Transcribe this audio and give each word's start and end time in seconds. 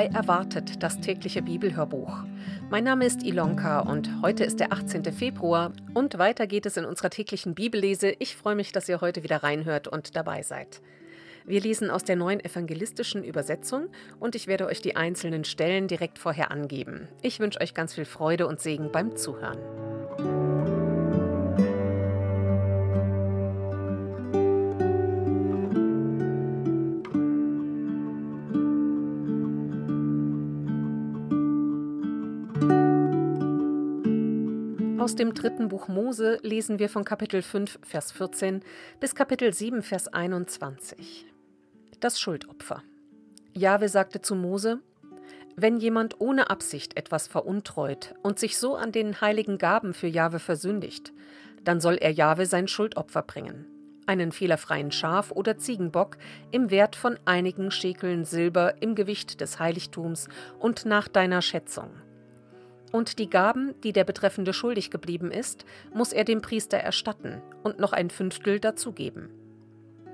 bei 0.00 0.06
Erwartet, 0.06 0.82
das 0.82 0.98
tägliche 1.00 1.42
Bibelhörbuch. 1.42 2.24
Mein 2.70 2.84
Name 2.84 3.04
ist 3.04 3.22
Ilonka 3.22 3.80
und 3.80 4.08
heute 4.22 4.44
ist 4.44 4.58
der 4.58 4.72
18. 4.72 5.04
Februar 5.12 5.74
und 5.92 6.16
weiter 6.16 6.46
geht 6.46 6.64
es 6.64 6.78
in 6.78 6.86
unserer 6.86 7.10
täglichen 7.10 7.54
Bibellese. 7.54 8.14
Ich 8.18 8.34
freue 8.34 8.54
mich, 8.54 8.72
dass 8.72 8.88
ihr 8.88 9.02
heute 9.02 9.22
wieder 9.22 9.42
reinhört 9.42 9.88
und 9.88 10.16
dabei 10.16 10.42
seid. 10.42 10.80
Wir 11.44 11.60
lesen 11.60 11.90
aus 11.90 12.02
der 12.02 12.16
neuen 12.16 12.42
evangelistischen 12.42 13.22
Übersetzung 13.22 13.88
und 14.18 14.34
ich 14.34 14.46
werde 14.46 14.68
euch 14.68 14.80
die 14.80 14.96
einzelnen 14.96 15.44
Stellen 15.44 15.86
direkt 15.86 16.18
vorher 16.18 16.50
angeben. 16.50 17.06
Ich 17.20 17.38
wünsche 17.38 17.60
euch 17.60 17.74
ganz 17.74 17.92
viel 17.92 18.06
Freude 18.06 18.46
und 18.46 18.58
Segen 18.58 18.90
beim 18.90 19.16
Zuhören. 19.16 19.58
Aus 35.10 35.16
dem 35.16 35.34
dritten 35.34 35.66
Buch 35.66 35.88
Mose 35.88 36.38
lesen 36.42 36.78
wir 36.78 36.88
von 36.88 37.02
Kapitel 37.02 37.42
5, 37.42 37.80
Vers 37.82 38.12
14 38.12 38.60
bis 39.00 39.16
Kapitel 39.16 39.52
7, 39.52 39.82
Vers 39.82 40.06
21. 40.06 41.26
Das 41.98 42.20
Schuldopfer. 42.20 42.84
Jahwe 43.52 43.88
sagte 43.88 44.22
zu 44.22 44.36
Mose: 44.36 44.78
Wenn 45.56 45.78
jemand 45.78 46.20
ohne 46.20 46.48
Absicht 46.48 46.96
etwas 46.96 47.26
veruntreut 47.26 48.14
und 48.22 48.38
sich 48.38 48.56
so 48.56 48.76
an 48.76 48.92
den 48.92 49.20
heiligen 49.20 49.58
Gaben 49.58 49.94
für 49.94 50.06
Jahwe 50.06 50.38
versündigt, 50.38 51.12
dann 51.64 51.80
soll 51.80 51.96
er 51.96 52.12
Jahwe 52.12 52.46
sein 52.46 52.68
Schuldopfer 52.68 53.22
bringen. 53.22 53.66
Einen 54.06 54.30
fehlerfreien 54.30 54.92
Schaf 54.92 55.32
oder 55.32 55.58
Ziegenbock 55.58 56.18
im 56.52 56.70
Wert 56.70 56.94
von 56.94 57.18
einigen 57.24 57.72
Schekeln 57.72 58.24
Silber 58.24 58.80
im 58.80 58.94
Gewicht 58.94 59.40
des 59.40 59.58
Heiligtums 59.58 60.28
und 60.60 60.86
nach 60.86 61.08
deiner 61.08 61.42
Schätzung 61.42 61.90
und 62.92 63.18
die 63.18 63.30
Gaben, 63.30 63.74
die 63.82 63.92
der 63.92 64.04
Betreffende 64.04 64.52
schuldig 64.52 64.90
geblieben 64.90 65.30
ist, 65.30 65.64
muss 65.94 66.12
er 66.12 66.24
dem 66.24 66.40
Priester 66.40 66.78
erstatten 66.78 67.40
und 67.62 67.78
noch 67.78 67.92
ein 67.92 68.10
Fünftel 68.10 68.60
dazugeben. 68.60 69.30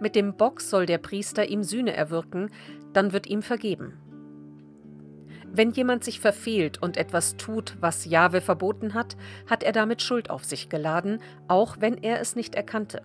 Mit 0.01 0.15
dem 0.15 0.37
Bock 0.37 0.61
soll 0.61 0.87
der 0.87 0.99
Priester 0.99 1.49
ihm 1.49 1.63
Sühne 1.63 1.95
erwirken, 1.95 2.51
dann 2.93 3.13
wird 3.13 3.27
ihm 3.27 3.43
vergeben. 3.43 3.95
Wenn 5.53 5.71
jemand 5.71 6.05
sich 6.05 6.21
verfehlt 6.21 6.83
und 6.83 6.99
etwas 6.99 7.37
tut, 7.37 7.77
was 7.81 8.05
Jahwe 8.05 8.43
verboten 8.43 8.93
hat, 8.93 9.17
hat 9.49 9.63
er 9.63 9.73
damit 9.73 10.03
Schuld 10.03 10.29
auf 10.29 10.45
sich 10.45 10.69
geladen, 10.69 11.21
auch 11.49 11.77
wenn 11.81 11.97
er 12.03 12.21
es 12.21 12.37
nicht 12.37 12.55
erkannte. 12.55 13.03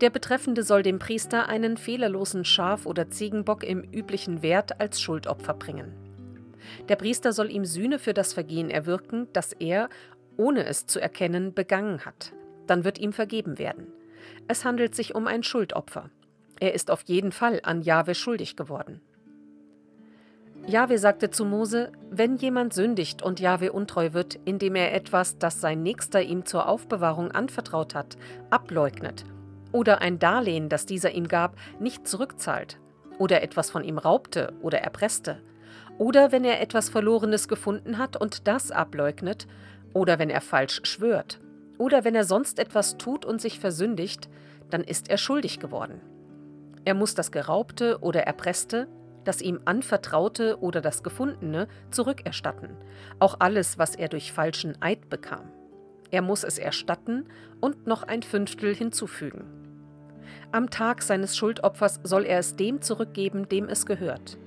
Der 0.00 0.10
Betreffende 0.10 0.62
soll 0.62 0.82
dem 0.82 0.98
Priester 0.98 1.48
einen 1.48 1.76
fehlerlosen 1.76 2.44
Schaf 2.44 2.86
oder 2.86 3.08
Ziegenbock 3.08 3.64
im 3.64 3.82
üblichen 3.82 4.42
Wert 4.42 4.78
als 4.80 5.00
Schuldopfer 5.00 5.54
bringen. 5.54 6.05
Der 6.88 6.96
Priester 6.96 7.32
soll 7.32 7.50
ihm 7.50 7.64
Sühne 7.64 7.98
für 7.98 8.14
das 8.14 8.32
Vergehen 8.32 8.70
erwirken, 8.70 9.28
das 9.32 9.52
er, 9.52 9.88
ohne 10.36 10.64
es 10.64 10.86
zu 10.86 11.00
erkennen, 11.00 11.54
begangen 11.54 12.04
hat. 12.04 12.32
Dann 12.66 12.84
wird 12.84 12.98
ihm 12.98 13.12
vergeben 13.12 13.58
werden. 13.58 13.86
Es 14.48 14.64
handelt 14.64 14.94
sich 14.94 15.14
um 15.14 15.26
ein 15.26 15.42
Schuldopfer. 15.42 16.10
Er 16.58 16.74
ist 16.74 16.90
auf 16.90 17.02
jeden 17.02 17.32
Fall 17.32 17.60
an 17.62 17.82
Jahwe 17.82 18.14
schuldig 18.14 18.56
geworden. 18.56 19.00
Jahwe 20.66 20.98
sagte 20.98 21.30
zu 21.30 21.44
Mose: 21.44 21.92
Wenn 22.10 22.36
jemand 22.36 22.74
sündigt 22.74 23.22
und 23.22 23.38
Jahwe 23.38 23.72
untreu 23.72 24.12
wird, 24.14 24.38
indem 24.44 24.74
er 24.74 24.94
etwas, 24.94 25.38
das 25.38 25.60
sein 25.60 25.82
Nächster 25.82 26.22
ihm 26.22 26.44
zur 26.44 26.68
Aufbewahrung 26.68 27.30
anvertraut 27.30 27.94
hat, 27.94 28.16
ableugnet, 28.50 29.24
oder 29.70 30.00
ein 30.00 30.18
Darlehen, 30.18 30.68
das 30.68 30.86
dieser 30.86 31.12
ihm 31.12 31.28
gab, 31.28 31.56
nicht 31.78 32.08
zurückzahlt, 32.08 32.78
oder 33.18 33.42
etwas 33.42 33.70
von 33.70 33.84
ihm 33.84 33.98
raubte 33.98 34.54
oder 34.60 34.78
erpresste, 34.80 35.40
oder 35.98 36.32
wenn 36.32 36.44
er 36.44 36.60
etwas 36.60 36.88
Verlorenes 36.88 37.48
gefunden 37.48 37.98
hat 37.98 38.16
und 38.16 38.46
das 38.46 38.70
ableugnet, 38.70 39.46
oder 39.92 40.18
wenn 40.18 40.30
er 40.30 40.40
falsch 40.40 40.80
schwört, 40.84 41.40
oder 41.78 42.04
wenn 42.04 42.14
er 42.14 42.24
sonst 42.24 42.58
etwas 42.58 42.98
tut 42.98 43.24
und 43.24 43.40
sich 43.40 43.58
versündigt, 43.58 44.28
dann 44.70 44.82
ist 44.82 45.08
er 45.08 45.18
schuldig 45.18 45.58
geworden. 45.58 46.00
Er 46.84 46.94
muss 46.94 47.14
das 47.14 47.32
Geraubte 47.32 47.98
oder 48.00 48.22
Erpresste, 48.24 48.88
das 49.24 49.42
ihm 49.42 49.60
anvertraute 49.64 50.60
oder 50.60 50.80
das 50.80 51.02
Gefundene 51.02 51.66
zurückerstatten, 51.90 52.76
auch 53.18 53.36
alles, 53.40 53.78
was 53.78 53.96
er 53.96 54.08
durch 54.08 54.32
falschen 54.32 54.80
Eid 54.80 55.08
bekam. 55.08 55.50
Er 56.10 56.22
muss 56.22 56.44
es 56.44 56.58
erstatten 56.58 57.26
und 57.60 57.86
noch 57.86 58.04
ein 58.04 58.22
Fünftel 58.22 58.74
hinzufügen. 58.74 59.44
Am 60.52 60.70
Tag 60.70 61.02
seines 61.02 61.36
Schuldopfers 61.36 62.00
soll 62.04 62.24
er 62.24 62.38
es 62.38 62.54
dem 62.54 62.80
zurückgeben, 62.80 63.48
dem 63.48 63.68
es 63.68 63.84
gehört. 63.84 64.38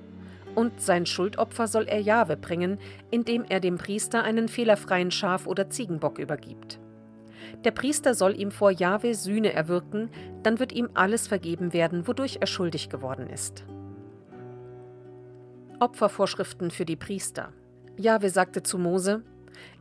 Und 0.54 0.80
sein 0.80 1.06
Schuldopfer 1.06 1.66
soll 1.66 1.86
er 1.86 2.00
Jahwe 2.00 2.36
bringen, 2.36 2.78
indem 3.10 3.44
er 3.48 3.60
dem 3.60 3.78
Priester 3.78 4.22
einen 4.22 4.48
fehlerfreien 4.48 5.10
Schaf- 5.10 5.46
oder 5.46 5.70
Ziegenbock 5.70 6.18
übergibt. 6.18 6.80
Der 7.64 7.70
Priester 7.70 8.14
soll 8.14 8.38
ihm 8.38 8.50
vor 8.50 8.70
Jahwe 8.70 9.14
Sühne 9.14 9.52
erwirken, 9.52 10.10
dann 10.42 10.58
wird 10.58 10.72
ihm 10.72 10.90
alles 10.94 11.28
vergeben 11.28 11.72
werden, 11.72 12.06
wodurch 12.06 12.38
er 12.40 12.46
schuldig 12.46 12.88
geworden 12.88 13.28
ist. 13.28 13.64
Opfervorschriften 15.78 16.70
für 16.70 16.84
die 16.84 16.96
Priester. 16.96 17.52
Jahwe 17.96 18.30
sagte 18.30 18.62
zu 18.62 18.78
Mose: 18.78 19.22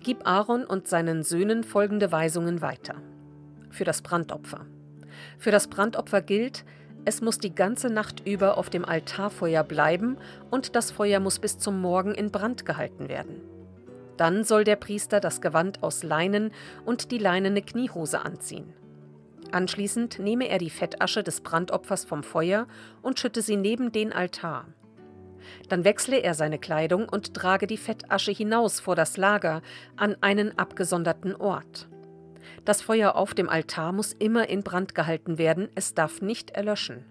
Gib 0.02 0.26
Aaron 0.28 0.66
und 0.66 0.88
seinen 0.88 1.24
Söhnen 1.24 1.64
folgende 1.64 2.12
Weisungen 2.12 2.62
weiter. 2.62 2.96
Für 3.70 3.84
das 3.84 4.02
Brandopfer. 4.02 4.66
Für 5.38 5.52
das 5.52 5.68
Brandopfer 5.68 6.22
gilt, 6.22 6.66
es 7.10 7.22
muss 7.22 7.40
die 7.40 7.56
ganze 7.56 7.90
Nacht 7.90 8.28
über 8.28 8.60
auf 8.60 8.70
dem 8.70 8.86
Altarfeuer 8.86 9.64
bleiben 9.64 10.18
und 10.52 10.76
das 10.76 10.92
Feuer 10.92 11.20
muss 11.20 11.40
bis 11.40 11.58
zum 11.58 11.82
Morgen 11.82 12.14
in 12.14 12.30
Brand 12.30 12.68
gehalten 12.68 13.10
werden. 13.10 13.42
Dann 14.16 14.44
soll 14.44 14.64
der 14.64 14.76
Priester 14.76 15.20
das 15.20 15.42
Gewand 15.42 15.82
aus 15.82 16.04
Leinen 16.04 16.52
und 16.86 17.10
die 17.10 17.18
leinene 17.18 17.64
Kniehose 17.64 18.24
anziehen. 18.24 18.74
Anschließend 19.52 20.20
nehme 20.20 20.50
er 20.50 20.60
die 20.60 20.70
Fettasche 20.70 21.24
des 21.24 21.42
Brandopfers 21.42 22.06
vom 22.06 22.22
Feuer 22.22 22.68
und 23.02 23.20
schütte 23.20 23.42
sie 23.42 23.58
neben 23.58 23.92
den 23.92 24.14
Altar. 24.14 24.68
Dann 25.68 25.86
wechsle 25.86 26.18
er 26.18 26.36
seine 26.36 26.60
Kleidung 26.60 27.10
und 27.10 27.34
trage 27.34 27.66
die 27.66 27.78
Fettasche 27.78 28.32
hinaus 28.32 28.80
vor 28.80 28.96
das 28.96 29.18
Lager 29.18 29.64
an 29.96 30.16
einen 30.22 30.60
abgesonderten 30.60 31.36
Ort. 31.36 31.90
Das 32.66 32.82
Feuer 32.82 33.16
auf 33.16 33.34
dem 33.34 33.50
Altar 33.50 33.92
muss 33.92 34.14
immer 34.14 34.50
in 34.50 34.64
Brand 34.64 34.96
gehalten 34.96 35.38
werden, 35.38 35.70
es 35.76 35.94
darf 35.94 36.22
nicht 36.22 36.52
erlöschen. 36.52 37.06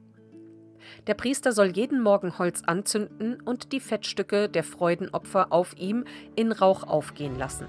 Der 1.07 1.15
Priester 1.15 1.53
soll 1.53 1.69
jeden 1.69 2.03
Morgen 2.03 2.39
Holz 2.39 2.63
anzünden 2.67 3.41
und 3.41 3.73
die 3.73 3.81
Fettstücke 3.81 4.49
der 4.49 4.65
Freudenopfer 4.65 5.53
auf 5.53 5.77
ihm 5.77 6.05
in 6.37 6.53
Rauch 6.53 6.85
aufgehen 6.85 7.37
lassen. 7.39 7.67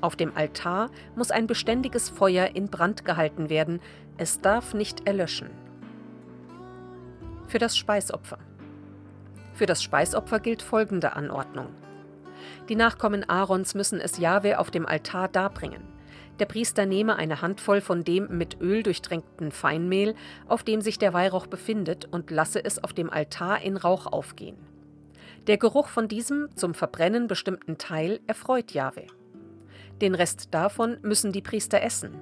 Auf 0.00 0.16
dem 0.16 0.36
Altar 0.36 0.90
muss 1.14 1.30
ein 1.30 1.46
beständiges 1.46 2.10
Feuer 2.10 2.54
in 2.54 2.68
Brand 2.68 3.04
gehalten 3.04 3.50
werden, 3.50 3.80
es 4.16 4.40
darf 4.40 4.74
nicht 4.74 5.06
erlöschen. 5.06 5.50
Für 7.46 7.58
das 7.58 7.76
Speisopfer. 7.76 8.38
Für 9.54 9.66
das 9.66 9.82
Speisopfer 9.82 10.40
gilt 10.40 10.62
folgende 10.62 11.14
Anordnung. 11.14 11.68
Die 12.68 12.76
Nachkommen 12.76 13.28
Aarons 13.28 13.74
müssen 13.74 14.00
es 14.00 14.18
Jahwe 14.18 14.58
auf 14.58 14.70
dem 14.70 14.86
Altar 14.86 15.28
darbringen. 15.28 15.91
Der 16.38 16.46
Priester 16.46 16.86
nehme 16.86 17.16
eine 17.16 17.42
Handvoll 17.42 17.80
von 17.80 18.04
dem 18.04 18.36
mit 18.36 18.60
Öl 18.60 18.82
durchtränkten 18.82 19.52
Feinmehl, 19.52 20.14
auf 20.48 20.62
dem 20.62 20.80
sich 20.80 20.98
der 20.98 21.12
Weihrauch 21.12 21.46
befindet, 21.46 22.08
und 22.10 22.30
lasse 22.30 22.64
es 22.64 22.82
auf 22.82 22.92
dem 22.92 23.10
Altar 23.10 23.62
in 23.62 23.76
Rauch 23.76 24.06
aufgehen. 24.06 24.56
Der 25.46 25.58
Geruch 25.58 25.88
von 25.88 26.08
diesem 26.08 26.48
zum 26.54 26.72
Verbrennen 26.74 27.26
bestimmten 27.26 27.76
Teil 27.76 28.20
erfreut 28.26 28.72
Jahwe. 28.72 29.06
Den 30.00 30.14
Rest 30.14 30.48
davon 30.52 30.98
müssen 31.02 31.32
die 31.32 31.42
Priester 31.42 31.82
essen. 31.82 32.14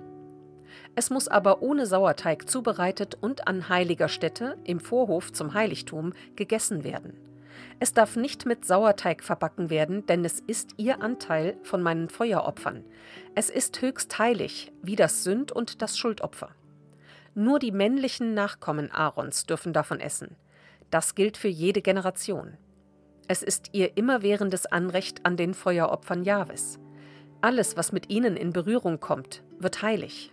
Es 0.94 1.10
muss 1.10 1.28
aber 1.28 1.62
ohne 1.62 1.86
Sauerteig 1.86 2.48
zubereitet 2.48 3.16
und 3.20 3.46
an 3.46 3.68
heiliger 3.68 4.08
Stätte 4.08 4.56
im 4.64 4.80
Vorhof 4.80 5.32
zum 5.32 5.54
Heiligtum 5.54 6.14
gegessen 6.34 6.82
werden. 6.82 7.29
Es 7.78 7.94
darf 7.94 8.16
nicht 8.16 8.46
mit 8.46 8.64
Sauerteig 8.64 9.22
verbacken 9.22 9.70
werden, 9.70 10.06
denn 10.06 10.24
es 10.24 10.40
ist 10.40 10.74
ihr 10.76 11.02
Anteil 11.02 11.56
von 11.62 11.82
meinen 11.82 12.08
Feueropfern. 12.08 12.84
Es 13.34 13.50
ist 13.50 13.80
höchst 13.80 14.18
heilig, 14.18 14.72
wie 14.82 14.96
das 14.96 15.24
Sünd- 15.24 15.52
und 15.52 15.82
das 15.82 15.96
Schuldopfer. 15.96 16.50
Nur 17.34 17.58
die 17.58 17.72
männlichen 17.72 18.34
Nachkommen 18.34 18.90
Aarons 18.90 19.46
dürfen 19.46 19.72
davon 19.72 20.00
essen. 20.00 20.36
Das 20.90 21.14
gilt 21.14 21.36
für 21.36 21.48
jede 21.48 21.80
Generation. 21.80 22.58
Es 23.28 23.42
ist 23.42 23.70
ihr 23.72 23.96
immerwährendes 23.96 24.66
Anrecht 24.66 25.24
an 25.24 25.36
den 25.36 25.54
Feueropfern 25.54 26.24
Jahwes. 26.24 26.80
Alles, 27.40 27.76
was 27.76 27.92
mit 27.92 28.10
ihnen 28.10 28.36
in 28.36 28.52
Berührung 28.52 29.00
kommt, 29.00 29.42
wird 29.58 29.82
heilig. 29.82 30.32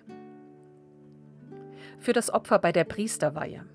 Für 1.99 2.13
das 2.13 2.33
Opfer 2.33 2.59
bei 2.59 2.71
der 2.71 2.83
Priesterweihe. 2.83 3.65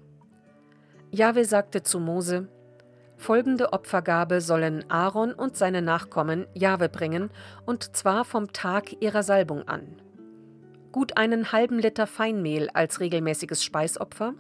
Jahwe 1.10 1.44
sagte 1.44 1.82
zu 1.82 2.00
Mose: 2.00 2.49
Folgende 3.23 3.73
Opfergabe 3.73 4.41
sollen 4.41 4.85
Aaron 4.91 5.33
und 5.33 5.57
seine 5.57 5.81
Nachkommen 5.81 6.49
Jahwe 6.55 6.89
bringen, 6.89 7.31
und 7.65 7.95
zwar 7.95 8.25
vom 8.25 8.53
Tag 8.53 9.01
ihrer 9.01 9.23
Salbung 9.23 9.69
an. 9.69 10.03
Gut 10.91 11.17
einen 11.17 11.53
halben 11.53 11.79
Liter 11.79 12.09
Feinmehl 12.09 12.69
als 12.71 12.99
regelmäßiges 12.99 13.63
Speisopfer, 13.63 14.35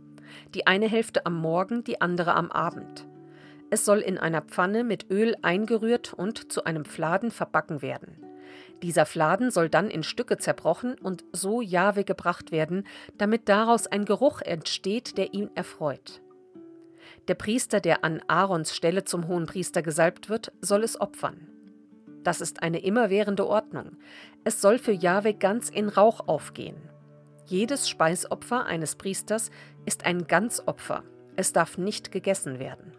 die 0.52 0.66
eine 0.66 0.88
Hälfte 0.88 1.26
am 1.26 1.36
Morgen, 1.36 1.84
die 1.84 2.00
andere 2.00 2.34
am 2.34 2.50
Abend. 2.50 3.06
Es 3.70 3.84
soll 3.84 4.00
in 4.00 4.18
einer 4.18 4.42
Pfanne 4.42 4.82
mit 4.82 5.08
Öl 5.12 5.36
eingerührt 5.42 6.12
und 6.12 6.52
zu 6.52 6.64
einem 6.64 6.84
Fladen 6.84 7.30
verbacken 7.30 7.82
werden. 7.82 8.16
Dieser 8.82 9.06
Fladen 9.06 9.52
soll 9.52 9.68
dann 9.68 9.90
in 9.90 10.02
Stücke 10.02 10.38
zerbrochen 10.38 10.96
und 10.98 11.22
so 11.30 11.60
Jahwe 11.60 12.02
gebracht 12.02 12.50
werden, 12.50 12.88
damit 13.16 13.48
daraus 13.48 13.86
ein 13.86 14.06
Geruch 14.06 14.40
entsteht, 14.40 15.18
der 15.18 15.34
ihn 15.34 15.50
erfreut. 15.54 16.21
Der 17.28 17.34
Priester, 17.34 17.80
der 17.80 18.04
an 18.04 18.20
Aarons 18.26 18.74
Stelle 18.74 19.04
zum 19.04 19.28
Hohenpriester 19.28 19.82
gesalbt 19.82 20.28
wird, 20.28 20.52
soll 20.60 20.82
es 20.82 21.00
opfern. 21.00 21.48
Das 22.24 22.40
ist 22.40 22.62
eine 22.62 22.80
immerwährende 22.80 23.46
Ordnung. 23.46 23.96
Es 24.44 24.60
soll 24.60 24.78
für 24.78 24.92
Jahwe 24.92 25.34
ganz 25.34 25.68
in 25.68 25.88
Rauch 25.88 26.28
aufgehen. 26.28 26.76
Jedes 27.46 27.88
Speisopfer 27.88 28.66
eines 28.66 28.96
Priesters 28.96 29.50
ist 29.84 30.06
ein 30.06 30.26
Ganzopfer. 30.26 31.02
Es 31.36 31.52
darf 31.52 31.78
nicht 31.78 32.12
gegessen 32.12 32.58
werden 32.58 32.92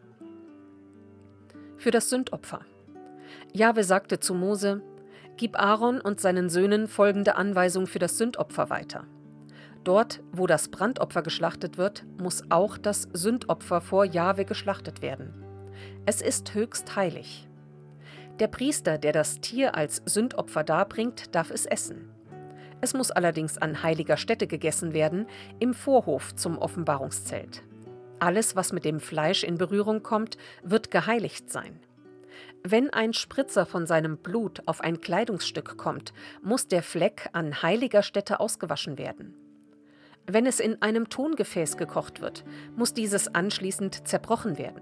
für 1.83 1.91
das 1.91 2.09
Sündopfer. 2.09 2.61
Jahwe 3.51 3.83
sagte 3.83 4.19
zu 4.19 4.33
Mose: 4.33 4.81
Gib 5.35 5.59
Aaron 5.59 5.99
und 5.99 6.21
seinen 6.21 6.49
Söhnen 6.49 6.87
folgende 6.87 7.35
Anweisung 7.35 7.87
für 7.87 7.99
das 7.99 8.17
Sündopfer 8.17 8.69
weiter. 8.69 9.05
Dort, 9.83 10.21
wo 10.31 10.47
das 10.47 10.69
Brandopfer 10.69 11.21
geschlachtet 11.21 11.77
wird, 11.77 12.05
muss 12.17 12.43
auch 12.49 12.77
das 12.77 13.09
Sündopfer 13.13 13.81
vor 13.81 14.05
Jahwe 14.05 14.45
geschlachtet 14.45 15.01
werden. 15.01 15.33
Es 16.05 16.21
ist 16.21 16.53
höchst 16.53 16.95
heilig. 16.95 17.49
Der 18.39 18.47
Priester, 18.47 18.97
der 18.97 19.11
das 19.11 19.41
Tier 19.41 19.75
als 19.75 20.01
Sündopfer 20.05 20.63
darbringt, 20.63 21.35
darf 21.35 21.51
es 21.51 21.65
essen. 21.65 22.09
Es 22.81 22.93
muss 22.93 23.11
allerdings 23.11 23.57
an 23.57 23.83
heiliger 23.83 24.17
Stätte 24.17 24.47
gegessen 24.47 24.93
werden, 24.93 25.27
im 25.59 25.73
Vorhof 25.73 26.35
zum 26.35 26.57
Offenbarungszelt. 26.57 27.63
Alles, 28.19 28.55
was 28.55 28.71
mit 28.71 28.85
dem 28.85 28.99
Fleisch 28.99 29.43
in 29.43 29.57
Berührung 29.57 30.01
kommt, 30.01 30.37
wird 30.63 30.91
geheiligt 30.91 31.51
sein. 31.51 31.79
Wenn 32.63 32.89
ein 32.89 33.13
Spritzer 33.13 33.65
von 33.65 33.85
seinem 33.85 34.17
Blut 34.17 34.63
auf 34.65 34.79
ein 34.79 35.01
Kleidungsstück 35.01 35.77
kommt, 35.77 36.13
muss 36.41 36.67
der 36.67 36.83
Fleck 36.83 37.29
an 37.33 37.61
heiliger 37.61 38.01
Stätte 38.01 38.39
ausgewaschen 38.39 38.97
werden. 38.97 39.35
Wenn 40.25 40.45
es 40.45 40.59
in 40.59 40.81
einem 40.81 41.09
Tongefäß 41.09 41.75
gekocht 41.77 42.21
wird, 42.21 42.45
muss 42.77 42.93
dieses 42.93 43.33
anschließend 43.35 44.07
zerbrochen 44.07 44.57
werden. 44.57 44.81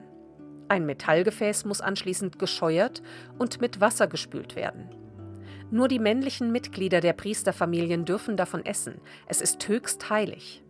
Ein 0.67 0.85
Metallgefäß 0.85 1.65
muss 1.65 1.81
anschließend 1.81 2.38
gescheuert 2.38 3.01
und 3.39 3.59
mit 3.59 3.81
Wasser 3.81 4.07
gespült 4.07 4.55
werden. 4.55 4.89
Nur 5.71 5.88
die 5.88 5.99
männlichen 5.99 6.51
Mitglieder 6.51 7.01
der 7.01 7.13
Priesterfamilien 7.13 8.05
dürfen 8.05 8.38
davon 8.38 8.65
essen. 8.65 9.01
Es 9.27 9.41
ist 9.41 9.67
höchst 9.67 10.09
heilig. 10.09 10.63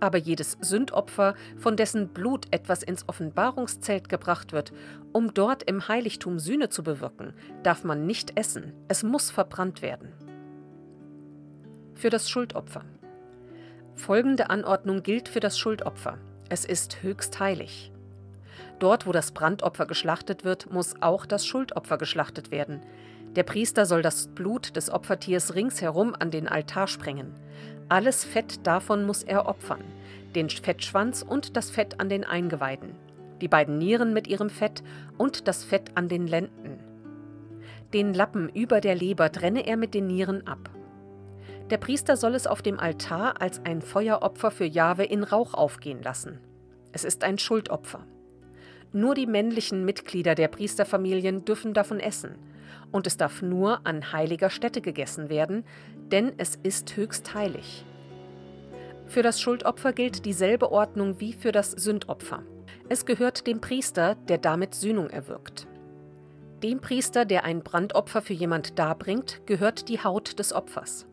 Aber 0.00 0.18
jedes 0.18 0.58
Sündopfer, 0.60 1.34
von 1.56 1.76
dessen 1.76 2.08
Blut 2.08 2.46
etwas 2.50 2.82
ins 2.82 3.08
Offenbarungszelt 3.08 4.08
gebracht 4.08 4.52
wird, 4.52 4.72
um 5.12 5.32
dort 5.32 5.62
im 5.62 5.86
Heiligtum 5.88 6.38
Sühne 6.38 6.68
zu 6.68 6.82
bewirken, 6.82 7.34
darf 7.62 7.84
man 7.84 8.04
nicht 8.04 8.38
essen, 8.38 8.72
es 8.88 9.02
muss 9.02 9.30
verbrannt 9.30 9.80
werden. 9.80 10.12
Für 11.94 12.10
das 12.10 12.28
Schuldopfer. 12.28 12.84
Folgende 13.96 14.50
Anordnung 14.50 15.02
gilt 15.02 15.28
für 15.28 15.40
das 15.40 15.58
Schuldopfer. 15.58 16.18
Es 16.48 16.64
ist 16.64 17.02
höchst 17.02 17.40
heilig. 17.40 17.90
Dort, 18.78 19.06
wo 19.06 19.12
das 19.12 19.32
Brandopfer 19.32 19.86
geschlachtet 19.86 20.44
wird, 20.44 20.70
muss 20.70 20.94
auch 21.00 21.24
das 21.24 21.46
Schuldopfer 21.46 21.96
geschlachtet 21.96 22.50
werden. 22.50 22.82
Der 23.34 23.42
Priester 23.42 23.86
soll 23.86 24.02
das 24.02 24.28
Blut 24.28 24.76
des 24.76 24.90
Opfertiers 24.90 25.54
ringsherum 25.54 26.14
an 26.18 26.30
den 26.30 26.46
Altar 26.46 26.86
sprengen. 26.86 27.34
Alles 27.88 28.24
Fett 28.24 28.66
davon 28.66 29.04
muss 29.04 29.22
er 29.22 29.46
opfern, 29.46 29.82
den 30.34 30.50
Fettschwanz 30.50 31.22
und 31.22 31.56
das 31.56 31.70
Fett 31.70 31.98
an 31.98 32.08
den 32.08 32.24
Eingeweiden, 32.24 32.94
die 33.40 33.48
beiden 33.48 33.78
Nieren 33.78 34.12
mit 34.12 34.26
ihrem 34.26 34.50
Fett 34.50 34.82
und 35.16 35.48
das 35.48 35.64
Fett 35.64 35.92
an 35.94 36.08
den 36.08 36.26
Lenden. 36.26 36.78
Den 37.94 38.12
Lappen 38.12 38.50
über 38.50 38.80
der 38.80 38.94
Leber 38.94 39.32
trenne 39.32 39.66
er 39.66 39.76
mit 39.76 39.94
den 39.94 40.06
Nieren 40.06 40.46
ab. 40.46 40.70
Der 41.70 41.78
Priester 41.78 42.16
soll 42.16 42.36
es 42.36 42.46
auf 42.46 42.62
dem 42.62 42.78
Altar 42.78 43.40
als 43.40 43.60
ein 43.64 43.82
Feueropfer 43.82 44.52
für 44.52 44.64
Jahwe 44.64 45.04
in 45.04 45.24
Rauch 45.24 45.54
aufgehen 45.54 46.00
lassen. 46.00 46.38
Es 46.92 47.02
ist 47.02 47.24
ein 47.24 47.38
Schuldopfer. 47.38 48.06
Nur 48.92 49.16
die 49.16 49.26
männlichen 49.26 49.84
Mitglieder 49.84 50.36
der 50.36 50.46
Priesterfamilien 50.46 51.44
dürfen 51.44 51.74
davon 51.74 51.98
essen, 51.98 52.36
und 52.92 53.08
es 53.08 53.16
darf 53.16 53.42
nur 53.42 53.84
an 53.84 54.12
heiliger 54.12 54.48
Stätte 54.48 54.80
gegessen 54.80 55.28
werden, 55.28 55.64
denn 56.12 56.32
es 56.38 56.54
ist 56.54 56.96
höchst 56.96 57.34
heilig. 57.34 57.84
Für 59.08 59.22
das 59.22 59.40
Schuldopfer 59.40 59.92
gilt 59.92 60.24
dieselbe 60.24 60.70
Ordnung 60.70 61.20
wie 61.20 61.32
für 61.32 61.50
das 61.50 61.72
Sündopfer. 61.72 62.42
Es 62.88 63.06
gehört 63.06 63.46
dem 63.48 63.60
Priester, 63.60 64.14
der 64.28 64.38
damit 64.38 64.74
Sühnung 64.74 65.10
erwirkt. 65.10 65.66
Dem 66.62 66.80
Priester, 66.80 67.24
der 67.24 67.44
ein 67.44 67.62
Brandopfer 67.62 68.22
für 68.22 68.32
jemand 68.32 68.78
darbringt, 68.78 69.42
gehört 69.46 69.88
die 69.88 70.02
Haut 70.02 70.38
des 70.38 70.52
Opfers. 70.52 71.06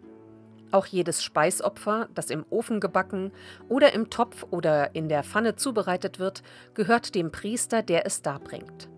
Auch 0.74 0.88
jedes 0.88 1.24
Speisopfer, 1.24 2.10
das 2.16 2.32
im 2.32 2.48
Ofen 2.50 2.80
gebacken 2.80 3.32
oder 3.70 3.94
im 3.94 4.10
Topf 4.10 4.48
oder 4.50 4.96
in 4.96 5.08
der 5.08 5.24
Pfanne 5.24 5.56
zubereitet 5.56 6.18
wird, 6.18 6.42
gehört 6.74 7.14
dem 7.14 7.32
Priester, 7.32 7.84
der 7.84 8.08
es 8.08 8.24
darbringt. 8.24 8.90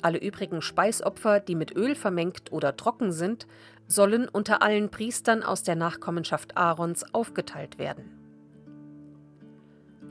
Alle 0.00 0.18
übrigen 0.18 0.62
Speisopfer, 0.62 1.40
die 1.40 1.56
mit 1.56 1.74
Öl 1.74 1.96
vermengt 1.96 2.52
oder 2.52 2.76
trocken 2.76 3.10
sind, 3.10 3.48
sollen 3.88 4.28
unter 4.28 4.62
allen 4.62 4.90
Priestern 4.90 5.42
aus 5.42 5.64
der 5.64 5.74
Nachkommenschaft 5.74 6.56
Aarons 6.56 7.04
aufgeteilt 7.12 7.80
werden. 7.80 8.16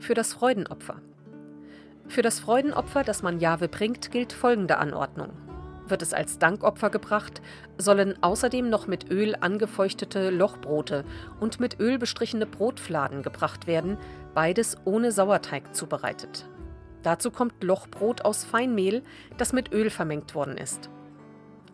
Für 0.00 0.12
das 0.12 0.34
Freudenopfer. 0.34 1.00
Für 2.06 2.20
das 2.20 2.38
Freudenopfer, 2.38 3.02
das 3.02 3.22
man 3.22 3.40
Jahwe 3.40 3.68
bringt, 3.68 4.10
gilt 4.10 4.34
folgende 4.34 4.76
Anordnung. 4.76 5.30
Wird 5.86 6.02
es 6.02 6.14
als 6.14 6.38
Dankopfer 6.38 6.90
gebracht, 6.90 7.42
sollen 7.76 8.22
außerdem 8.22 8.70
noch 8.70 8.86
mit 8.86 9.10
Öl 9.10 9.36
angefeuchtete 9.38 10.30
Lochbrote 10.30 11.04
und 11.40 11.60
mit 11.60 11.78
Öl 11.78 11.98
bestrichene 11.98 12.46
Brotfladen 12.46 13.22
gebracht 13.22 13.66
werden, 13.66 13.98
beides 14.34 14.76
ohne 14.84 15.12
Sauerteig 15.12 15.74
zubereitet. 15.74 16.48
Dazu 17.02 17.30
kommt 17.30 17.62
Lochbrot 17.62 18.24
aus 18.24 18.44
Feinmehl, 18.44 19.02
das 19.36 19.52
mit 19.52 19.72
Öl 19.74 19.90
vermengt 19.90 20.34
worden 20.34 20.56
ist. 20.56 20.88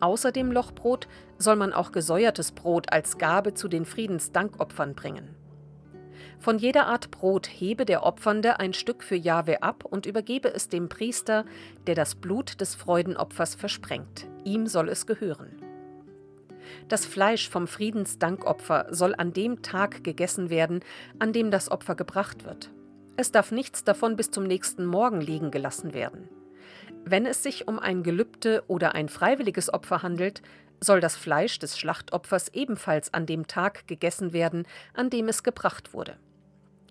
Außer 0.01 0.31
dem 0.31 0.51
Lochbrot 0.51 1.07
soll 1.37 1.55
man 1.55 1.73
auch 1.73 1.91
gesäuertes 1.91 2.51
Brot 2.51 2.91
als 2.91 3.17
Gabe 3.17 3.53
zu 3.53 3.69
den 3.69 3.85
Friedensdankopfern 3.85 4.93
bringen. 4.93 5.40
Von 6.39 6.57
jeder 6.57 6.87
Art 6.87 7.11
Brot 7.11 7.47
hebe 7.47 7.85
der 7.85 8.03
Opfernde 8.03 8.59
ein 8.59 8.73
Stück 8.73 9.03
für 9.03 9.15
Jahwe 9.15 9.61
ab 9.61 9.85
und 9.85 10.05
übergebe 10.05 10.53
es 10.53 10.69
dem 10.69 10.89
Priester, 10.89 11.45
der 11.87 11.95
das 11.95 12.15
Blut 12.15 12.59
des 12.61 12.75
Freudenopfers 12.75 13.55
versprengt. 13.55 14.27
Ihm 14.43 14.67
soll 14.67 14.89
es 14.89 15.05
gehören. 15.05 15.61
Das 16.87 17.05
Fleisch 17.05 17.49
vom 17.49 17.67
Friedensdankopfer 17.67 18.87
soll 18.91 19.15
an 19.15 19.33
dem 19.33 19.61
Tag 19.61 20.03
gegessen 20.03 20.49
werden, 20.49 20.81
an 21.19 21.33
dem 21.33 21.51
das 21.51 21.69
Opfer 21.69 21.95
gebracht 21.95 22.45
wird. 22.45 22.71
Es 23.17 23.31
darf 23.31 23.51
nichts 23.51 23.83
davon 23.83 24.15
bis 24.15 24.31
zum 24.31 24.45
nächsten 24.45 24.85
Morgen 24.85 25.21
liegen 25.21 25.51
gelassen 25.51 25.93
werden. 25.93 26.29
Wenn 27.03 27.25
es 27.25 27.43
sich 27.43 27.67
um 27.67 27.79
ein 27.79 28.03
Gelübde 28.03 28.63
oder 28.67 28.95
ein 28.95 29.09
freiwilliges 29.09 29.73
Opfer 29.73 30.03
handelt, 30.03 30.41
soll 30.83 30.99
das 30.99 31.15
Fleisch 31.15 31.59
des 31.59 31.77
Schlachtopfers 31.79 32.49
ebenfalls 32.49 33.13
an 33.13 33.25
dem 33.25 33.47
Tag 33.47 33.87
gegessen 33.87 34.33
werden, 34.33 34.65
an 34.93 35.09
dem 35.09 35.27
es 35.27 35.43
gebracht 35.43 35.93
wurde. 35.93 36.17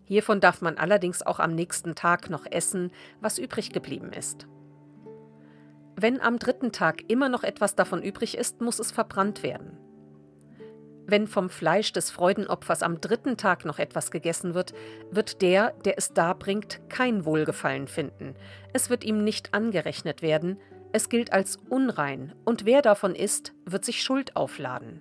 Hiervon 0.05 0.41
darf 0.41 0.61
man 0.61 0.79
allerdings 0.79 1.23
auch 1.23 1.39
am 1.39 1.55
nächsten 1.55 1.95
Tag 1.95 2.31
noch 2.31 2.47
essen, 2.47 2.91
was 3.21 3.39
übrig 3.39 3.73
geblieben 3.73 4.13
ist. 4.13 4.47
Wenn 5.97 6.21
am 6.21 6.39
dritten 6.39 6.73
Tag 6.73 7.11
immer 7.11 7.29
noch 7.29 7.45
etwas 7.45 7.75
davon 7.75 8.03
übrig 8.03 8.37
ist, 8.37 8.61
muss 8.61 8.79
es 8.79 8.91
verbrannt 8.91 9.43
werden. 9.43 9.77
Wenn 11.07 11.27
vom 11.27 11.51
Fleisch 11.51 11.93
des 11.93 12.11
Freudenopfers 12.11 12.83
am 12.83 13.01
dritten 13.01 13.37
Tag 13.37 13.65
noch 13.65 13.79
etwas 13.79 14.11
gegessen 14.11 14.55
wird, 14.55 14.73
wird 15.11 15.43
der, 15.43 15.73
der 15.85 15.99
es 15.99 16.13
darbringt, 16.13 16.81
kein 16.89 17.25
Wohlgefallen 17.25 17.89
finden. 17.89 18.35
Es 18.73 18.91
wird 18.91 19.05
ihm 19.05 19.25
nicht 19.25 19.53
angerechnet 19.53 20.23
werden, 20.23 20.59
es 20.93 21.09
gilt 21.09 21.33
als 21.33 21.57
unrein, 21.69 22.35
und 22.45 22.65
wer 22.65 22.83
davon 22.83 23.15
isst, 23.15 23.53
wird 23.65 23.85
sich 23.85 24.03
Schuld 24.03 24.37
aufladen. 24.37 25.01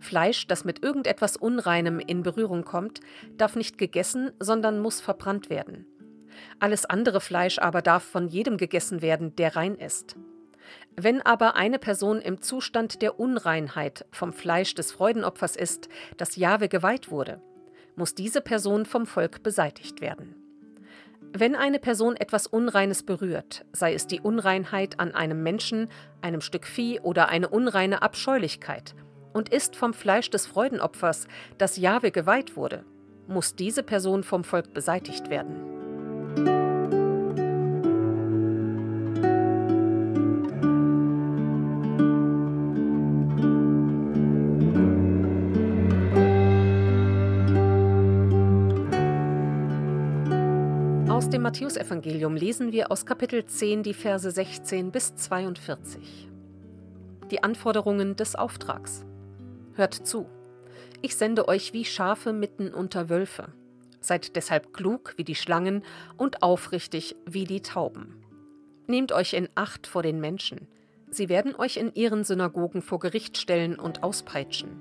Fleisch, 0.00 0.46
das 0.46 0.64
mit 0.64 0.82
irgendetwas 0.82 1.36
Unreinem 1.36 2.00
in 2.00 2.22
Berührung 2.22 2.64
kommt, 2.64 3.00
darf 3.36 3.56
nicht 3.56 3.78
gegessen, 3.78 4.30
sondern 4.38 4.78
muss 4.80 5.00
verbrannt 5.00 5.50
werden. 5.50 5.86
Alles 6.60 6.84
andere 6.84 7.20
Fleisch 7.20 7.58
aber 7.58 7.82
darf 7.82 8.04
von 8.04 8.28
jedem 8.28 8.56
gegessen 8.56 9.02
werden, 9.02 9.34
der 9.36 9.56
rein 9.56 9.74
ist. 9.74 10.16
Wenn 10.96 11.22
aber 11.22 11.56
eine 11.56 11.78
Person 11.78 12.20
im 12.20 12.40
Zustand 12.40 13.02
der 13.02 13.20
Unreinheit 13.20 14.06
vom 14.10 14.32
Fleisch 14.32 14.74
des 14.74 14.92
Freudenopfers 14.92 15.56
ist, 15.56 15.88
das 16.16 16.36
Jahwe 16.36 16.68
geweiht 16.68 17.10
wurde, 17.10 17.40
muss 17.96 18.14
diese 18.14 18.40
Person 18.40 18.86
vom 18.86 19.06
Volk 19.06 19.42
beseitigt 19.42 20.00
werden. 20.00 20.45
Wenn 21.32 21.54
eine 21.54 21.78
Person 21.78 22.16
etwas 22.16 22.46
Unreines 22.46 23.02
berührt, 23.02 23.64
sei 23.72 23.94
es 23.94 24.06
die 24.06 24.20
Unreinheit 24.20 24.98
an 25.00 25.14
einem 25.14 25.42
Menschen, 25.42 25.88
einem 26.22 26.40
Stück 26.40 26.66
Vieh 26.66 27.00
oder 27.00 27.28
eine 27.28 27.48
unreine 27.48 28.02
Abscheulichkeit, 28.02 28.94
und 29.32 29.50
ist 29.50 29.76
vom 29.76 29.92
Fleisch 29.92 30.30
des 30.30 30.46
Freudenopfers, 30.46 31.28
das 31.58 31.76
Jahwe 31.76 32.10
geweiht 32.10 32.56
wurde, 32.56 32.84
muss 33.28 33.54
diese 33.54 33.82
Person 33.82 34.22
vom 34.22 34.44
Volk 34.44 34.72
beseitigt 34.72 35.28
werden. 35.28 36.65
Matthäusevangelium 51.56 52.36
lesen 52.36 52.70
wir 52.70 52.92
aus 52.92 53.06
Kapitel 53.06 53.46
10 53.46 53.82
die 53.82 53.94
Verse 53.94 54.30
16 54.30 54.92
bis 54.92 55.16
42. 55.16 56.28
Die 57.30 57.42
Anforderungen 57.42 58.14
des 58.14 58.34
Auftrags. 58.34 59.06
Hört 59.72 59.94
zu. 59.94 60.26
Ich 61.00 61.16
sende 61.16 61.48
euch 61.48 61.72
wie 61.72 61.86
Schafe 61.86 62.34
mitten 62.34 62.74
unter 62.74 63.08
Wölfe. 63.08 63.54
Seid 64.02 64.36
deshalb 64.36 64.74
klug 64.74 65.14
wie 65.16 65.24
die 65.24 65.34
Schlangen 65.34 65.82
und 66.18 66.42
aufrichtig 66.42 67.16
wie 67.24 67.44
die 67.44 67.62
Tauben. 67.62 68.22
Nehmt 68.86 69.12
euch 69.12 69.32
in 69.32 69.48
Acht 69.54 69.86
vor 69.86 70.02
den 70.02 70.20
Menschen. 70.20 70.68
Sie 71.10 71.30
werden 71.30 71.56
euch 71.56 71.78
in 71.78 71.94
ihren 71.94 72.22
Synagogen 72.22 72.82
vor 72.82 72.98
Gericht 72.98 73.38
stellen 73.38 73.78
und 73.78 74.02
auspeitschen. 74.02 74.76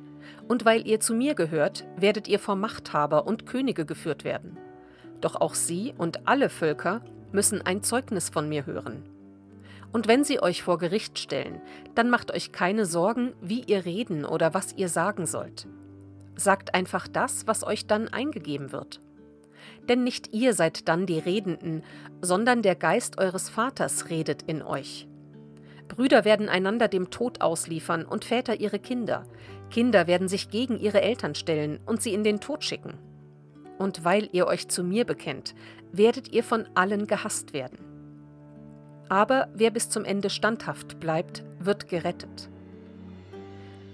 Und 0.50 0.65
weil 0.65 0.86
ihr 0.86 1.00
zu 1.00 1.13
mir 1.13 1.36
gehört, 1.36 1.86
werdet 1.96 2.27
ihr 2.27 2.39
vor 2.39 2.58
Machthaber 2.58 3.25
und 3.27 3.46
Könige 3.46 3.86
geführt 3.86 4.25
werden. 4.25 4.58
Doch 5.22 5.36
auch 5.36 5.55
sie 5.55 5.93
und 5.98 6.27
alle 6.27 6.50
Völker 6.50 7.01
müssen 7.31 7.62
ein 7.62 7.84
Zeugnis 7.84 8.29
von 8.29 8.48
mir 8.50 8.65
hören. 8.65 9.03
Und 9.91 10.07
wenn 10.07 10.24
sie 10.24 10.41
euch 10.41 10.62
vor 10.62 10.77
Gericht 10.77 11.19
stellen, 11.19 11.62
dann 11.93 12.10
macht 12.10 12.31
euch 12.31 12.51
keine 12.51 12.86
Sorgen, 12.86 13.34
wie 13.41 13.62
ihr 13.62 13.86
reden 13.86 14.25
oder 14.25 14.53
was 14.53 14.74
ihr 14.74 14.89
sagen 14.89 15.25
sollt. 15.25 15.67
Sagt 16.36 16.75
einfach 16.75 17.07
das, 17.07 17.48
was 17.48 17.63
euch 17.63 17.88
dann 17.88 18.10
eingegeben 18.10 18.72
wird. 18.72 19.00
Denn 19.88 20.03
nicht 20.03 20.34
ihr 20.34 20.53
seid 20.53 20.88
dann 20.89 21.05
die 21.05 21.19
Redenden, 21.19 21.84
sondern 22.22 22.62
der 22.62 22.75
Geist 22.75 23.17
eures 23.17 23.50
Vaters 23.50 24.10
redet 24.10 24.41
in 24.43 24.62
euch. 24.62 25.07
Brüder 25.88 26.25
werden 26.25 26.50
einander 26.50 26.88
dem 26.88 27.10
Tod 27.10 27.41
ausliefern 27.41 28.05
und 28.05 28.25
Väter 28.25 28.60
ihre 28.60 28.79
Kinder. 28.79 29.24
Kinder 29.69 30.07
werden 30.07 30.27
sich 30.27 30.50
gegen 30.50 30.79
ihre 30.79 31.01
Eltern 31.01 31.36
stellen 31.36 31.79
und 31.86 32.01
sie 32.01 32.13
in 32.13 32.24
den 32.24 32.39
Tod 32.39 32.63
schicken. 32.63 32.98
Und 33.77 34.05
weil 34.05 34.29
ihr 34.32 34.48
euch 34.48 34.67
zu 34.67 34.84
mir 34.84 35.05
bekennt, 35.05 35.55
werdet 35.91 36.32
ihr 36.32 36.44
von 36.44 36.65
allen 36.75 37.08
gehasst 37.08 37.53
werden. 37.53 37.79
Aber 39.10 39.50
wer 39.53 39.72
bis 39.72 39.89
zum 39.89 40.05
Ende 40.05 40.29
standhaft 40.29 41.00
bleibt, 41.00 41.44
wird 41.60 41.88
gerettet. 41.88 42.50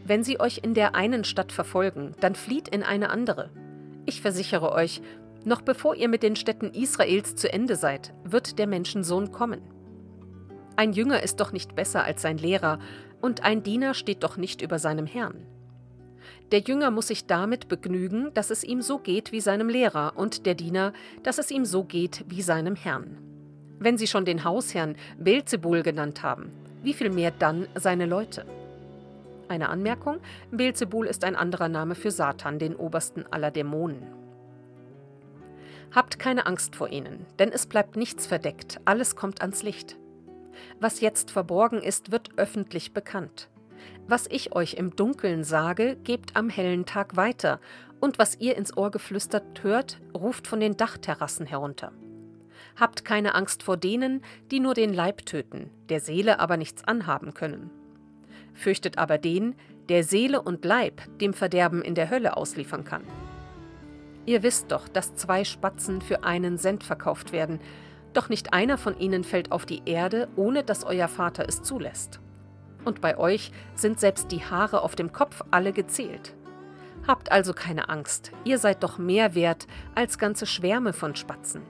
Wenn 0.05 0.23
sie 0.23 0.39
euch 0.39 0.61
in 0.63 0.73
der 0.73 0.95
einen 0.95 1.23
Stadt 1.23 1.51
verfolgen, 1.51 2.15
dann 2.19 2.35
flieht 2.35 2.67
in 2.67 2.83
eine 2.83 3.09
andere. 3.09 3.49
Ich 4.05 4.21
versichere 4.21 4.71
euch, 4.71 5.01
noch 5.43 5.61
bevor 5.61 5.95
ihr 5.95 6.07
mit 6.07 6.23
den 6.23 6.35
Städten 6.35 6.71
Israels 6.71 7.35
zu 7.35 7.51
Ende 7.51 7.75
seid, 7.75 8.13
wird 8.23 8.59
der 8.59 8.67
Menschensohn 8.67 9.31
kommen. 9.31 9.61
Ein 10.75 10.93
Jünger 10.93 11.21
ist 11.21 11.39
doch 11.39 11.51
nicht 11.51 11.75
besser 11.75 12.03
als 12.03 12.21
sein 12.21 12.37
Lehrer, 12.37 12.79
und 13.21 13.43
ein 13.43 13.61
Diener 13.61 13.93
steht 13.93 14.23
doch 14.23 14.37
nicht 14.37 14.61
über 14.61 14.79
seinem 14.79 15.05
Herrn. 15.05 15.45
Der 16.51 16.59
Jünger 16.59 16.91
muss 16.91 17.07
sich 17.07 17.25
damit 17.25 17.67
begnügen, 17.67 18.33
dass 18.33 18.49
es 18.49 18.63
ihm 18.63 18.81
so 18.81 18.97
geht 18.97 19.31
wie 19.31 19.41
seinem 19.41 19.69
Lehrer, 19.69 20.13
und 20.15 20.45
der 20.45 20.55
Diener, 20.55 20.93
dass 21.23 21.37
es 21.37 21.51
ihm 21.51 21.65
so 21.65 21.83
geht 21.83 22.25
wie 22.27 22.41
seinem 22.41 22.75
Herrn. 22.75 23.17
Wenn 23.79 23.97
Sie 23.97 24.07
schon 24.07 24.25
den 24.25 24.43
Hausherrn 24.43 24.95
Beelzebul 25.17 25.81
genannt 25.81 26.23
haben, 26.23 26.51
wie 26.83 26.93
viel 26.93 27.09
mehr 27.09 27.31
dann 27.31 27.67
seine 27.75 28.05
Leute? 28.05 28.45
Eine 29.47 29.69
Anmerkung: 29.69 30.19
Beelzebul 30.51 31.07
ist 31.07 31.23
ein 31.23 31.35
anderer 31.35 31.67
Name 31.67 31.95
für 31.95 32.11
Satan, 32.11 32.59
den 32.59 32.75
obersten 32.75 33.25
aller 33.31 33.51
Dämonen. 33.51 34.03
Habt 35.93 36.19
keine 36.19 36.45
Angst 36.45 36.75
vor 36.75 36.89
ihnen, 36.89 37.25
denn 37.37 37.51
es 37.51 37.65
bleibt 37.65 37.97
nichts 37.97 38.25
verdeckt, 38.25 38.79
alles 38.85 39.15
kommt 39.15 39.41
ans 39.41 39.61
Licht. 39.61 39.97
Was 40.79 41.01
jetzt 41.01 41.31
verborgen 41.31 41.81
ist, 41.81 42.11
wird 42.11 42.29
öffentlich 42.37 42.93
bekannt. 42.93 43.49
Was 44.11 44.27
ich 44.29 44.53
euch 44.53 44.73
im 44.73 44.93
Dunkeln 44.93 45.45
sage, 45.45 45.95
gebt 46.03 46.35
am 46.35 46.49
hellen 46.49 46.85
Tag 46.85 47.15
weiter, 47.15 47.61
und 48.01 48.19
was 48.19 48.37
ihr 48.41 48.57
ins 48.57 48.75
Ohr 48.75 48.91
geflüstert 48.91 49.63
hört, 49.63 50.01
ruft 50.13 50.47
von 50.47 50.59
den 50.59 50.75
Dachterrassen 50.75 51.45
herunter. 51.45 51.93
Habt 52.77 53.05
keine 53.05 53.35
Angst 53.35 53.63
vor 53.63 53.77
denen, 53.77 54.21
die 54.51 54.59
nur 54.59 54.73
den 54.73 54.93
Leib 54.93 55.25
töten, 55.25 55.69
der 55.87 56.01
Seele 56.01 56.41
aber 56.41 56.57
nichts 56.57 56.83
anhaben 56.83 57.33
können. 57.33 57.69
Fürchtet 58.53 58.97
aber 58.97 59.17
den, 59.17 59.55
der 59.87 60.03
Seele 60.03 60.41
und 60.41 60.65
Leib 60.65 61.01
dem 61.21 61.33
Verderben 61.33 61.81
in 61.81 61.95
der 61.95 62.09
Hölle 62.09 62.35
ausliefern 62.35 62.83
kann. 62.83 63.03
Ihr 64.25 64.43
wisst 64.43 64.73
doch, 64.73 64.89
dass 64.89 65.15
zwei 65.15 65.45
Spatzen 65.45 66.01
für 66.01 66.25
einen 66.25 66.57
Cent 66.57 66.83
verkauft 66.83 67.31
werden, 67.31 67.61
doch 68.11 68.27
nicht 68.27 68.51
einer 68.51 68.77
von 68.77 68.99
ihnen 68.99 69.23
fällt 69.23 69.53
auf 69.53 69.65
die 69.65 69.83
Erde, 69.85 70.27
ohne 70.35 70.65
dass 70.65 70.83
euer 70.83 71.07
Vater 71.07 71.45
es 71.47 71.63
zulässt. 71.63 72.19
Und 72.85 73.01
bei 73.01 73.17
euch 73.17 73.51
sind 73.75 73.99
selbst 73.99 74.31
die 74.31 74.43
Haare 74.43 74.81
auf 74.81 74.95
dem 74.95 75.11
Kopf 75.11 75.43
alle 75.51 75.71
gezählt. 75.71 76.33
Habt 77.07 77.31
also 77.31 77.53
keine 77.53 77.89
Angst, 77.89 78.31
ihr 78.43 78.57
seid 78.57 78.83
doch 78.83 78.97
mehr 78.97 79.35
wert 79.35 79.67
als 79.95 80.17
ganze 80.17 80.45
Schwärme 80.45 80.93
von 80.93 81.15
Spatzen. 81.15 81.61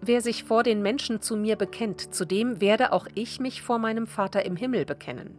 Wer 0.00 0.20
sich 0.20 0.44
vor 0.44 0.62
den 0.62 0.82
Menschen 0.82 1.20
zu 1.20 1.36
mir 1.36 1.56
bekennt, 1.56 2.14
zu 2.14 2.24
dem 2.24 2.60
werde 2.60 2.92
auch 2.92 3.06
ich 3.14 3.40
mich 3.40 3.62
vor 3.62 3.78
meinem 3.78 4.06
Vater 4.06 4.44
im 4.44 4.56
Himmel 4.56 4.84
bekennen. 4.84 5.36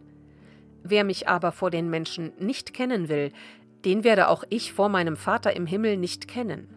Wer 0.82 1.04
mich 1.04 1.28
aber 1.28 1.52
vor 1.52 1.70
den 1.70 1.90
Menschen 1.90 2.32
nicht 2.38 2.72
kennen 2.72 3.08
will, 3.08 3.32
den 3.84 4.04
werde 4.04 4.28
auch 4.28 4.44
ich 4.50 4.72
vor 4.72 4.88
meinem 4.88 5.16
Vater 5.16 5.56
im 5.56 5.66
Himmel 5.66 5.96
nicht 5.96 6.28
kennen. 6.28 6.68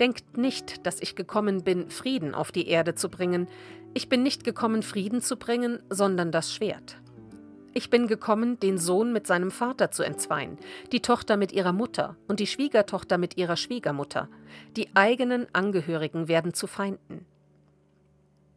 Denkt 0.00 0.36
nicht, 0.36 0.86
dass 0.86 1.00
ich 1.00 1.14
gekommen 1.14 1.64
bin, 1.64 1.90
Frieden 1.90 2.34
auf 2.34 2.50
die 2.50 2.66
Erde 2.66 2.94
zu 2.94 3.08
bringen. 3.08 3.46
Ich 3.94 4.08
bin 4.08 4.22
nicht 4.22 4.44
gekommen, 4.44 4.82
Frieden 4.82 5.20
zu 5.20 5.36
bringen, 5.36 5.78
sondern 5.90 6.32
das 6.32 6.54
Schwert. 6.54 6.96
Ich 7.74 7.90
bin 7.90 8.06
gekommen, 8.06 8.58
den 8.58 8.78
Sohn 8.78 9.12
mit 9.12 9.26
seinem 9.26 9.50
Vater 9.50 9.90
zu 9.90 10.02
entzweien, 10.02 10.58
die 10.92 11.00
Tochter 11.00 11.36
mit 11.36 11.52
ihrer 11.52 11.72
Mutter 11.72 12.16
und 12.26 12.40
die 12.40 12.46
Schwiegertochter 12.46 13.18
mit 13.18 13.36
ihrer 13.36 13.56
Schwiegermutter. 13.56 14.28
Die 14.76 14.94
eigenen 14.94 15.46
Angehörigen 15.54 16.28
werden 16.28 16.54
zu 16.54 16.66
Feinden. 16.66 17.26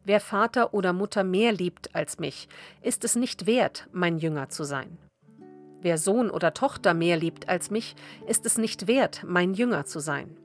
Wer 0.05 0.21
Vater 0.21 0.73
oder 0.73 0.93
Mutter 0.93 1.23
mehr 1.23 1.51
liebt 1.51 1.95
als 1.95 2.19
mich, 2.19 2.47
ist 2.81 3.03
es 3.03 3.15
nicht 3.15 3.45
wert, 3.45 3.87
mein 3.91 4.17
Jünger 4.17 4.49
zu 4.49 4.63
sein. 4.63 4.97
Wer 5.81 5.97
Sohn 5.97 6.29
oder 6.29 6.53
Tochter 6.53 6.93
mehr 6.93 7.17
liebt 7.17 7.49
als 7.49 7.71
mich, 7.71 7.95
ist 8.27 8.45
es 8.45 8.57
nicht 8.57 8.87
wert, 8.87 9.23
mein 9.25 9.53
Jünger 9.53 9.85
zu 9.85 9.99
sein. 9.99 10.37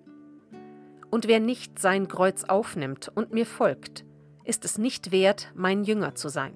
Und 1.11 1.29
wer 1.29 1.41
nicht 1.41 1.79
sein 1.79 2.09
Kreuz 2.09 2.45
aufnimmt 2.45 3.11
und 3.15 3.33
mir 3.33 3.47
folgt, 3.47 4.05
ist 4.45 4.65
es 4.65 4.79
nicht 4.79 5.13
wert, 5.13 5.53
mein 5.55 5.85
Jünger 5.85 6.15
zu 6.15 6.29
sein. 6.29 6.55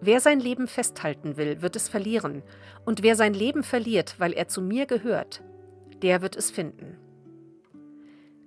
Wer 0.00 0.20
sein 0.20 0.38
Leben 0.38 0.68
festhalten 0.68 1.36
will, 1.36 1.60
wird 1.60 1.74
es 1.74 1.88
verlieren, 1.88 2.42
und 2.84 3.02
wer 3.02 3.16
sein 3.16 3.34
Leben 3.34 3.64
verliert, 3.64 4.14
weil 4.18 4.32
er 4.32 4.48
zu 4.48 4.62
mir 4.62 4.86
gehört, 4.86 5.42
der 6.02 6.22
wird 6.22 6.36
es 6.36 6.50
finden. 6.50 6.96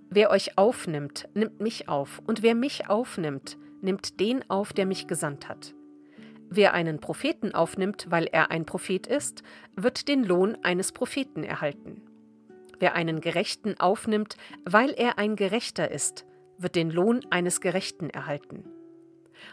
Wer 0.09 0.29
euch 0.29 0.57
aufnimmt, 0.57 1.27
nimmt 1.33 1.59
mich 1.59 1.89
auf, 1.89 2.21
und 2.25 2.41
wer 2.41 2.55
mich 2.55 2.89
aufnimmt, 2.89 3.57
nimmt 3.81 4.19
den 4.19 4.49
auf, 4.49 4.71
der 4.73 4.85
mich 4.85 5.07
gesandt 5.07 5.49
hat. 5.49 5.73
Wer 6.49 6.73
einen 6.73 6.99
Propheten 6.99 7.53
aufnimmt, 7.53 8.07
weil 8.09 8.27
er 8.31 8.51
ein 8.51 8.65
Prophet 8.65 9.07
ist, 9.07 9.43
wird 9.75 10.07
den 10.07 10.23
Lohn 10.23 10.57
eines 10.63 10.91
Propheten 10.91 11.43
erhalten. 11.43 12.01
Wer 12.79 12.95
einen 12.95 13.21
Gerechten 13.21 13.79
aufnimmt, 13.79 14.35
weil 14.65 14.91
er 14.91 15.17
ein 15.17 15.35
Gerechter 15.35 15.91
ist, 15.91 16.25
wird 16.61 16.75
den 16.75 16.91
Lohn 16.91 17.21
eines 17.29 17.61
Gerechten 17.61 18.09
erhalten. 18.09 18.63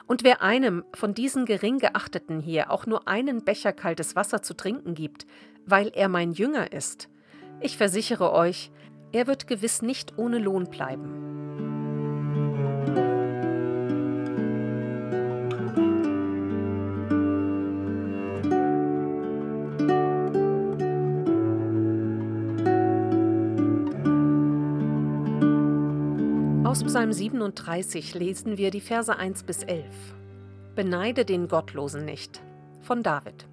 Und 0.06 0.24
wer 0.24 0.42
einem 0.42 0.84
von 0.94 1.14
diesen 1.14 1.46
gering 1.46 1.78
geachteten 1.78 2.40
hier 2.40 2.70
auch 2.70 2.86
nur 2.86 3.08
einen 3.08 3.44
Becher 3.44 3.72
kaltes 3.72 4.16
Wasser 4.16 4.42
zu 4.42 4.54
trinken 4.54 4.94
gibt, 4.94 5.26
weil 5.66 5.90
er 5.94 6.08
mein 6.08 6.32
Jünger 6.32 6.72
ist, 6.72 7.08
ich 7.60 7.76
versichere 7.76 8.32
euch, 8.32 8.70
er 9.12 9.26
wird 9.26 9.46
gewiss 9.46 9.82
nicht 9.82 10.18
ohne 10.18 10.38
Lohn 10.38 10.68
bleiben. 10.70 11.77
Aus 26.68 26.84
Psalm 26.84 27.14
37 27.14 28.14
lesen 28.14 28.58
wir 28.58 28.70
die 28.70 28.82
Verse 28.82 29.16
1 29.16 29.44
bis 29.44 29.62
11. 29.62 29.86
Beneide 30.74 31.24
den 31.24 31.48
Gottlosen 31.48 32.04
nicht. 32.04 32.42
Von 32.82 33.02
David. 33.02 33.48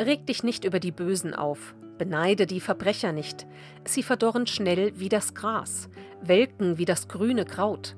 Reg 0.00 0.24
dich 0.24 0.42
nicht 0.42 0.64
über 0.64 0.80
die 0.80 0.92
Bösen 0.92 1.34
auf, 1.34 1.74
beneide 1.98 2.46
die 2.46 2.60
Verbrecher 2.60 3.12
nicht. 3.12 3.46
Sie 3.84 4.02
verdorren 4.02 4.46
schnell 4.46 4.98
wie 4.98 5.10
das 5.10 5.34
Gras, 5.34 5.90
welken 6.22 6.78
wie 6.78 6.86
das 6.86 7.06
grüne 7.06 7.44
Kraut. 7.44 7.96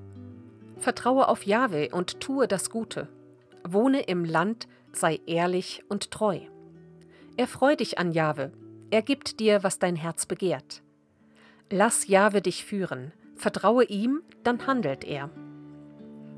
Vertraue 0.78 1.28
auf 1.28 1.46
Jahwe 1.46 1.90
und 1.92 2.18
tue 2.18 2.48
das 2.48 2.70
Gute. 2.70 3.06
Wohne 3.62 4.00
im 4.00 4.24
Land, 4.24 4.66
sei 4.92 5.20
ehrlich 5.26 5.84
und 5.88 6.10
treu. 6.10 6.40
Erfreu 7.36 7.76
dich 7.76 8.00
an 8.00 8.10
Jahwe, 8.10 8.50
er 8.90 9.02
gibt 9.02 9.38
dir, 9.38 9.62
was 9.62 9.78
dein 9.78 9.94
Herz 9.94 10.26
begehrt. 10.26 10.82
Lass 11.70 12.08
Jahwe 12.08 12.42
dich 12.42 12.64
führen, 12.64 13.12
Vertraue 13.42 13.82
ihm, 13.82 14.22
dann 14.44 14.68
handelt 14.68 15.02
er. 15.02 15.28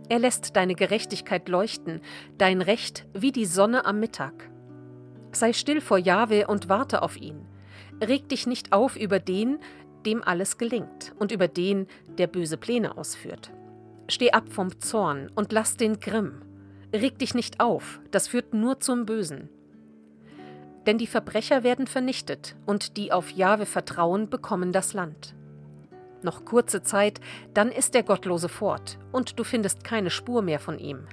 Er 0.09 0.19
lässt 0.19 0.57
deine 0.57 0.75
Gerechtigkeit 0.75 1.51
leuchten, 1.51 2.01
dein 2.39 2.63
Recht 2.63 3.05
wie 3.13 3.31
die 3.31 3.45
Sonne 3.45 3.85
am 3.85 4.01
Mittag. 4.01 4.49
Sei 5.31 5.53
still 5.53 5.83
vor 5.83 5.99
Jahwe 5.99 6.47
und 6.47 6.71
warte 6.71 7.03
auf 7.03 7.19
ihn. 7.19 7.45
Reg 8.03 8.31
dich 8.31 8.47
nicht 8.47 8.73
auf 8.73 8.97
über 8.97 9.19
den, 9.19 9.59
dem 10.07 10.25
alles 10.25 10.57
gelingt 10.57 11.15
und 11.19 11.31
über 11.31 11.47
den, 11.47 11.89
der 12.17 12.27
böse 12.27 12.57
Pläne 12.57 12.97
ausführt. 12.97 13.51
Steh 14.09 14.31
ab 14.31 14.49
vom 14.49 14.81
Zorn 14.81 15.31
und 15.35 15.53
lass 15.53 15.77
den 15.77 16.01
Grimm. 16.01 16.41
Reg 16.91 17.19
dich 17.19 17.35
nicht 17.35 17.61
auf, 17.61 18.01
das 18.13 18.29
führt 18.29 18.55
nur 18.55 18.81
zum 18.81 19.05
Bösen. 19.05 19.51
Denn 20.87 20.97
die 20.97 21.07
Verbrecher 21.07 21.65
werden 21.65 21.87
vernichtet 21.87 22.57
und 22.65 22.97
die 22.97 23.13
auf 23.13 23.29
Jahwe 23.29 23.67
vertrauen, 23.67 24.31
bekommen 24.31 24.73
das 24.73 24.95
Land. 24.95 25.35
Noch 26.25 26.47
kurze 26.47 26.83
Zeit, 26.83 27.21
dann 27.53 27.71
ist 27.71 27.93
der 27.93 28.03
Gottlose 28.03 28.49
fort 28.49 28.99
und 29.13 29.39
du 29.39 29.45
findest 29.45 29.85
keine 29.85 30.09
Spur 30.09 30.41
mehr 30.41 30.59
von 30.59 30.79
ihm. 30.79 31.07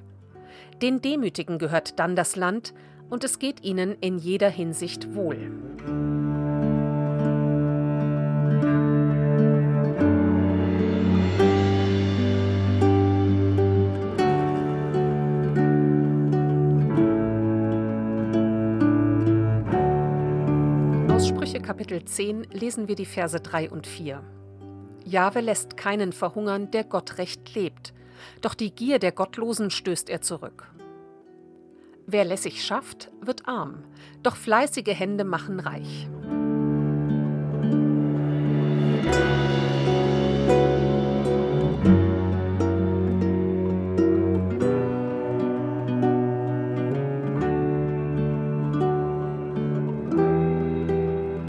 Den 0.82 1.01
Demütigen 1.01 1.60
gehört 1.60 2.00
dann 2.00 2.15
das 2.15 2.38
Land 2.38 2.74
und 3.10 3.25
es 3.25 3.38
geht 3.38 3.62
ihnen 3.62 3.98
in 4.00 4.18
jeder 4.18 4.50
Hinsicht 4.50 5.13
wohl. 5.13 5.51
Kapitel 21.72 22.03
10 22.03 22.48
lesen 22.51 22.88
wir 22.88 22.96
die 22.96 23.06
Verse 23.06 23.39
3 23.39 23.70
und 23.70 23.88
4. 23.88 24.22
Jahwe 25.12 25.41
lässt 25.41 25.75
keinen 25.75 26.13
verhungern, 26.13 26.72
der 26.72 26.86
Gott 26.86 27.18
recht 27.18 27.53
lebt, 27.53 27.94
doch 28.41 28.53
die 28.53 28.74
Gier 28.74 28.98
der 28.98 29.12
Gottlosen 29.12 29.70
stößt 29.70 30.10
er 30.10 30.22
zurück. 30.22 30.72
Wer 32.08 32.24
lässig 32.25 32.63
schafft, 32.63 33.12
wird 33.20 33.48
arm, 33.48 33.84
doch 34.24 34.36
fleißige 34.36 34.98
Hände 34.98 35.24
machen 35.25 35.60
reich. 35.60 36.08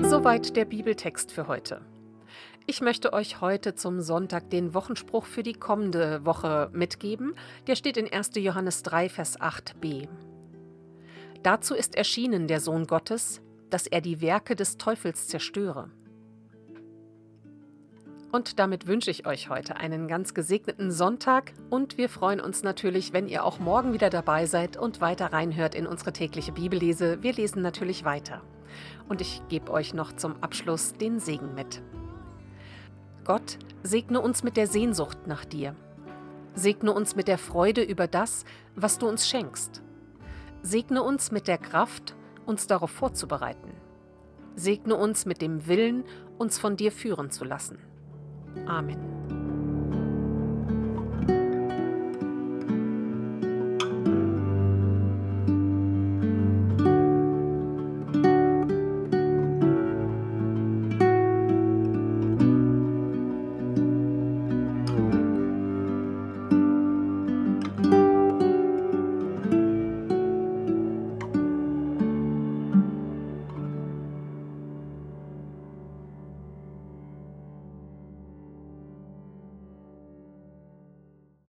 Soweit 0.02 0.57
der 0.57 0.64
Bibeltext 0.64 1.33
für 1.33 1.47
heute. 1.47 1.81
Ich 2.66 2.81
möchte 2.81 3.12
euch 3.12 3.40
heute 3.40 3.75
zum 3.75 4.00
Sonntag 4.00 4.49
den 4.50 4.73
Wochenspruch 4.73 5.26
für 5.26 5.42
die 5.42 5.52
kommende 5.52 6.25
Woche 6.25 6.71
mitgeben. 6.73 7.35
Der 7.66 7.75
steht 7.75 7.97
in 7.97 8.11
1. 8.11 8.31
Johannes 8.37 8.85
3, 8.85 9.09
Vers 9.09 9.40
8b. 9.40 10.09
Dazu 11.42 11.75
ist 11.75 11.97
erschienen 11.97 12.47
der 12.47 12.61
Sohn 12.61 12.87
Gottes, 12.87 13.40
dass 13.69 13.88
er 13.88 14.00
die 14.00 14.21
Werke 14.21 14.54
des 14.54 14.76
Teufels 14.76 15.26
zerstöre. 15.26 15.90
Und 18.31 18.61
damit 18.61 18.87
wünsche 18.87 19.11
ich 19.11 19.26
euch 19.26 19.50
heute 19.50 19.76
einen 19.76 20.07
ganz 20.07 20.33
gesegneten 20.33 20.92
Sonntag 20.92 21.52
und 21.69 21.99
wir 21.99 22.09
freuen 22.09 22.40
uns 22.40 22.62
natürlich, 22.62 23.12
wenn 23.12 23.28
ihr 23.28 23.45
auch 23.45 23.59
morgen 23.59 23.92
wieder 23.92 24.09
dabei 24.09 24.46
seid 24.46 24.77
und 24.77 25.01
weiter 25.01 25.33
reinhört 25.33 25.75
in 25.75 25.87
unsere 25.87 26.12
tägliche 26.12 26.53
Bibellese. 26.53 27.22
Wir 27.22 27.33
lesen 27.33 27.61
natürlich 27.61 28.05
weiter. 28.05 28.40
Und 29.09 29.20
ich 29.20 29.42
gebe 29.48 29.70
euch 29.70 29.92
noch 29.92 30.12
zum 30.12 30.42
Abschluss 30.42 30.94
den 30.94 31.18
Segen 31.18 31.55
mit. 31.55 31.83
Gott, 33.24 33.58
segne 33.82 34.20
uns 34.20 34.42
mit 34.42 34.56
der 34.56 34.66
Sehnsucht 34.66 35.26
nach 35.26 35.44
dir. 35.44 35.76
Segne 36.54 36.92
uns 36.92 37.16
mit 37.16 37.28
der 37.28 37.38
Freude 37.38 37.82
über 37.82 38.06
das, 38.06 38.44
was 38.74 38.98
du 38.98 39.08
uns 39.08 39.28
schenkst. 39.28 39.82
Segne 40.62 41.02
uns 41.02 41.30
mit 41.30 41.48
der 41.48 41.58
Kraft, 41.58 42.14
uns 42.46 42.66
darauf 42.66 42.90
vorzubereiten. 42.90 43.70
Segne 44.54 44.96
uns 44.96 45.24
mit 45.24 45.40
dem 45.40 45.66
Willen, 45.66 46.04
uns 46.38 46.58
von 46.58 46.76
dir 46.76 46.92
führen 46.92 47.30
zu 47.30 47.44
lassen. 47.44 47.78
Amen. 48.66 49.41